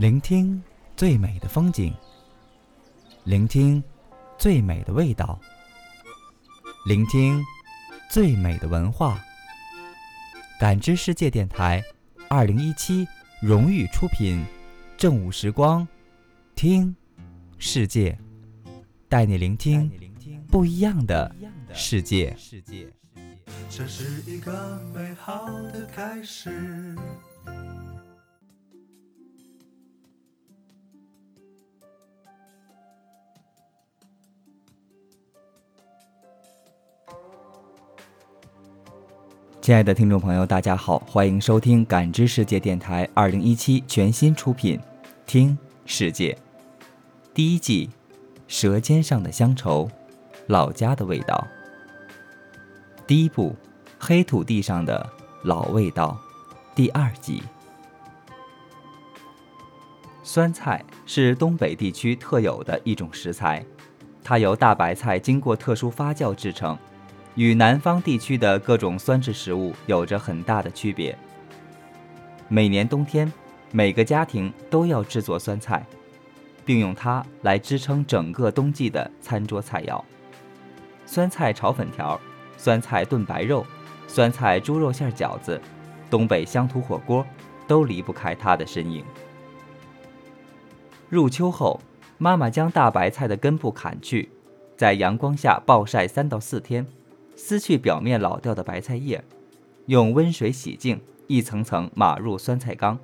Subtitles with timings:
[0.00, 0.58] 聆听
[0.96, 1.92] 最美的风景，
[3.24, 3.84] 聆听
[4.38, 5.38] 最美的味道，
[6.86, 7.38] 聆听
[8.10, 9.22] 最美的文化。
[10.58, 11.82] 感知世界电台
[12.30, 13.06] 二零一七
[13.42, 14.42] 荣誉出品，
[14.96, 15.86] 正午时光，
[16.54, 16.96] 听
[17.58, 18.18] 世界，
[19.06, 19.92] 带你聆听
[20.48, 21.30] 不一样的
[21.74, 22.34] 世界。
[23.68, 26.96] 这是一个美好的开始。
[39.70, 44.76] 亲爱的听众朋友，大家好，欢迎收听感知世界电台二零一七全新出品
[45.26, 45.56] 《听
[45.86, 46.36] 世界》
[47.32, 47.86] 第一季
[48.48, 49.84] 《舌尖上的乡愁》，
[50.48, 51.46] 老家的味道。
[53.06, 53.50] 第一部
[53.96, 55.08] 《黑土地上的
[55.44, 56.20] 老味道》
[56.74, 57.40] 第二集。
[60.24, 63.64] 酸菜是东北地区特有的一种食材，
[64.24, 66.76] 它由大白菜经过特殊发酵制成。
[67.36, 71.16] 与南方地区的各种酸质食物有着很大的区别。
[72.48, 73.32] 每年冬天，
[73.70, 75.86] 每个家庭都要制作酸菜，
[76.64, 80.02] 并用它来支撑整个冬季的餐桌菜肴。
[81.06, 82.20] 酸菜炒粉条、
[82.56, 83.64] 酸菜炖白肉、
[84.08, 85.60] 酸菜猪肉馅饺子、
[86.10, 87.24] 东北乡土火锅，
[87.66, 89.04] 都离不开它的身影。
[91.08, 91.80] 入秋后，
[92.18, 94.28] 妈妈将大白菜的根部砍去，
[94.76, 96.86] 在阳光下暴晒三到四天。
[97.42, 99.24] 撕去表面老掉的白菜叶，
[99.86, 102.98] 用温水洗净，一层层码入酸菜缸，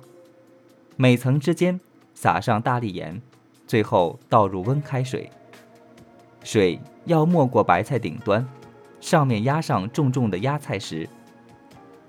[0.95, 1.79] 每层之间
[2.13, 3.19] 撒上大力盐，
[3.65, 5.29] 最后倒入温开水。
[6.43, 8.47] 水要没过白菜顶端，
[9.01, 11.09] 上面压上重重的压菜石。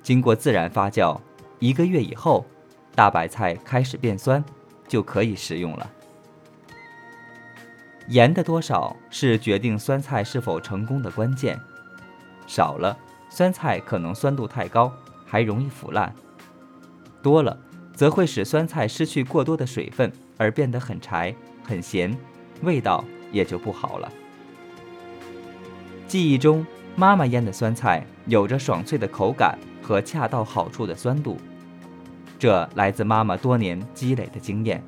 [0.02, 1.18] 经过自然发酵，
[1.58, 2.44] 一个月以后，
[2.94, 4.44] 大白菜开始变酸，
[4.86, 5.90] 就可以食用了。
[8.08, 11.58] 盐的多少是决定酸菜是否成功的关键。
[12.48, 12.96] 少了，
[13.28, 14.90] 酸菜可能酸度太高，
[15.26, 16.10] 还容易腐烂；
[17.22, 17.56] 多了，
[17.94, 21.32] 则会使酸菜失去过多的水分，而变得很柴、
[21.62, 22.16] 很咸，
[22.62, 24.10] 味道也就不好了。
[26.06, 26.66] 记忆中，
[26.96, 31.36] 妈妈腌的酸菜有着爽脆的口感和恰到好处的酸度，
[32.38, 34.82] 这来自妈妈多年积累的经验。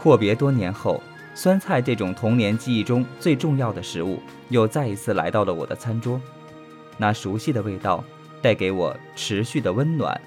[0.00, 1.02] 阔别多年后。
[1.36, 6.18] 酸菜这种童年记忆中最重要的食物，又再一次来到了我的餐桌。
[6.96, 8.02] 那熟悉的味道，
[8.40, 10.18] 带给我持续的温暖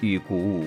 [0.00, 0.66] 与鼓舞。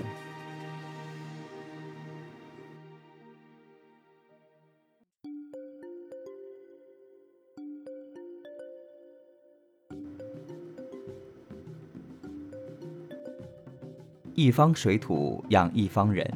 [14.35, 16.31] 一方水土养一方人，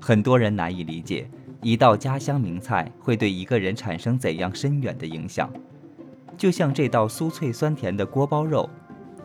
[0.00, 1.28] 很多人难以理解。
[1.64, 5.50] 一道家乡名菜会对一个人产生怎样深远的影响？
[6.36, 8.68] 就像这道酥脆酸甜的锅包肉，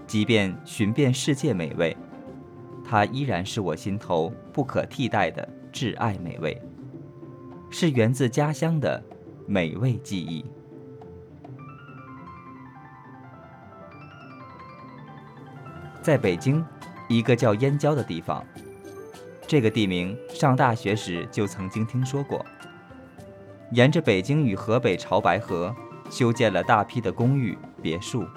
[0.07, 1.97] 即便寻遍世界美味，
[2.81, 6.57] 它依然是我心头不可替代的挚爱美味，
[7.69, 9.03] 是源自家乡的
[9.45, 10.45] 美味记忆。
[16.01, 16.66] 在北京，
[17.09, 18.41] 一个叫燕郊的地方。
[19.49, 22.45] 这个地名上大学时就曾经听说过。
[23.71, 25.75] 沿着北京与河北潮白河，
[26.07, 28.27] 修建了大批的公寓别墅，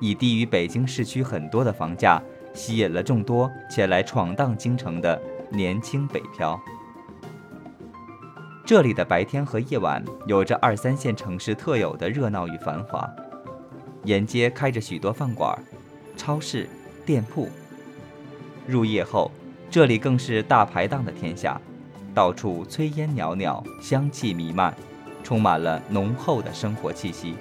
[0.00, 2.22] 以低于北京市区很多的房价，
[2.54, 5.20] 吸引了众多前来闯荡京城的
[5.50, 6.58] 年轻北漂。
[8.64, 13.06] 这里的白天和夜晚有着二三线城市特有的热闹与繁华，
[14.04, 15.62] 沿街开着许多饭馆、
[16.16, 16.66] 超市、
[17.04, 17.46] 店铺。
[18.66, 19.30] 入夜后。
[19.70, 21.60] 这里更是大排档的天下，
[22.12, 24.74] 到处炊烟袅袅，香气弥漫，
[25.22, 27.34] 充满了浓厚的生活气息。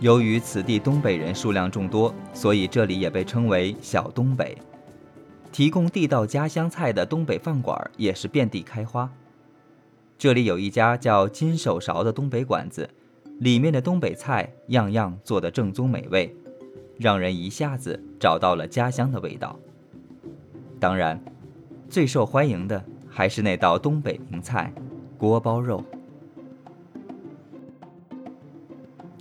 [0.00, 4.58] 由于此地东北人数量众多，所以这里也被称为“小东北”。
[5.52, 9.08] 提供地道家乡菜的东北饭馆也是遍地开花。
[10.18, 12.90] 这里有一家叫“金手勺”的东北馆子，
[13.38, 16.34] 里面的东北菜样样做得正宗美味，
[16.98, 19.56] 让人一下子找到了家乡的味道。
[20.84, 21.18] 当然，
[21.88, 24.70] 最受欢迎的还是那道东北名菜——
[25.16, 25.82] 锅包肉。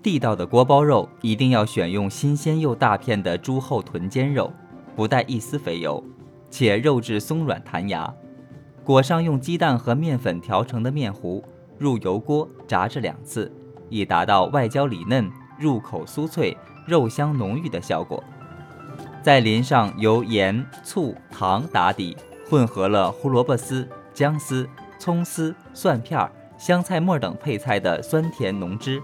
[0.02, 4.52] 地道的锅包肉一定要选用新鲜又大片的猪后臀尖肉，
[4.94, 6.04] 不带一丝肥油，
[6.50, 8.14] 且肉质松软弹牙。
[8.84, 11.42] 裹上用鸡蛋和面粉调成的面糊，
[11.78, 13.50] 入油锅炸至两次，
[13.88, 18.22] 以达到外焦里嫩、入口酥脆、肉香浓郁的效果。
[19.24, 22.18] 再淋上由盐、醋、糖打底，
[22.50, 24.68] 混合了胡萝卜丝、姜丝、
[25.00, 29.02] 葱丝、蒜片、香菜末等配菜的酸甜浓汁，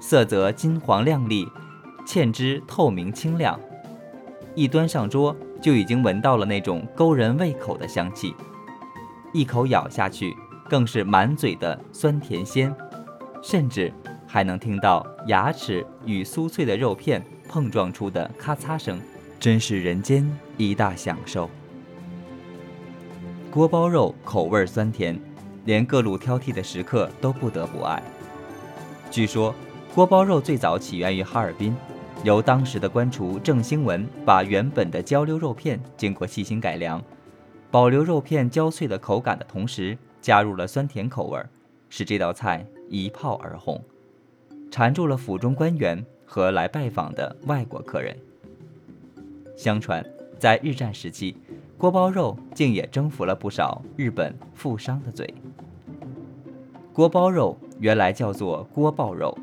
[0.00, 1.46] 色泽金黄亮丽，
[2.06, 3.60] 芡汁透明清亮。
[4.54, 8.34] 一端上桌，就已经闻到了那种勾人胃口的香气，
[9.34, 10.34] 一口咬下去，
[10.70, 12.74] 更是满嘴的酸甜鲜，
[13.42, 13.92] 甚至
[14.26, 18.98] 还能听到牙齿与酥脆的肉片碰撞出的咔嚓声，
[19.40, 21.48] 真是人间一大享受。
[23.50, 25.18] 锅包肉口味酸甜，
[25.64, 28.02] 连各路挑剔的食客都不得不爱。
[29.10, 29.54] 据说，
[29.94, 31.74] 锅包肉最早起源于哈尔滨，
[32.24, 37.02] 由当时的官厨郑兴文把原本的焦溜肉片经过细心改良，
[37.70, 41.40] 保留肉片焦脆的口感的同时，加入了酸甜口味，
[41.88, 43.82] 使这道菜一炮而红，
[44.70, 48.16] 缠住了府中官员和来拜访的外国客人。
[49.58, 50.04] 相传，
[50.38, 51.36] 在日战时期。
[51.76, 55.34] 锅包肉竟也征服了不少日本富商的嘴。
[56.92, 59.36] 锅包肉原来叫做锅爆肉，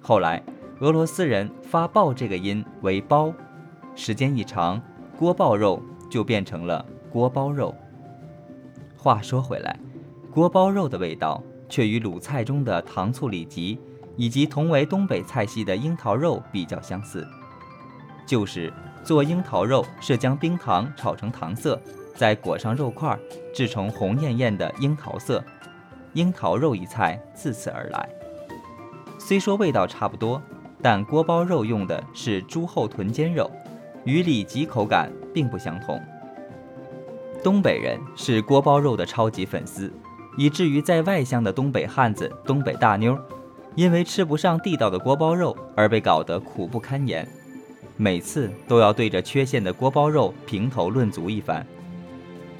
[0.00, 0.42] 后来
[0.80, 3.32] 俄罗斯人发“爆”这个音为“包”，
[3.94, 4.82] 时间一长，
[5.16, 5.80] 锅爆肉
[6.10, 7.72] 就变成了锅包肉。
[8.96, 9.78] 话说回来，
[10.32, 13.78] 锅包肉的味道却与鲁菜中的糖醋里脊
[14.16, 17.24] 以及同为东北菜系的樱桃肉比较相似，
[18.28, 18.72] 就是。
[19.04, 21.80] 做樱桃肉是将冰糖炒成糖色，
[22.14, 23.18] 再裹上肉块，
[23.54, 25.42] 制成红艳艳的樱桃色。
[26.12, 28.06] 樱桃肉一菜自此而来。
[29.18, 30.42] 虽说味道差不多，
[30.82, 33.50] 但锅包肉用的是猪后臀尖肉，
[34.04, 35.98] 与里脊口感并不相同。
[37.42, 39.90] 东北人是锅包肉的超级粉丝，
[40.36, 43.18] 以至于在外乡的东北汉子、东北大妞，
[43.74, 47.26] 因为吃不上地道的锅包肉而被搞得苦不堪言。
[48.00, 51.66] 每次都要对着缺陷的锅包肉评头论足一番，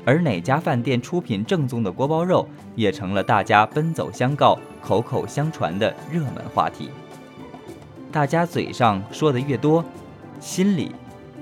[0.05, 6.91] 而哪家饭店出品正宗的锅包肉，也成了大家奔走相告、口口相传的热门话题。
[8.11, 9.85] 大家嘴上说的越多，
[10.41, 10.91] 心里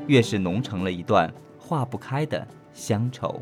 [0.07, 3.41] 越是浓成了一段化不开的乡愁。